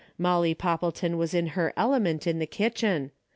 Molly 0.17 0.55
Poppleton 0.55 1.15
was 1.15 1.35
in 1.35 1.45
her 1.49 1.73
element 1.77 2.25
in 2.25 2.39
the 2.39 2.47
kitchen. 2.47 3.11